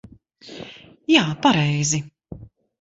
Jā, 1.17 1.27
pareizi. 1.45 2.05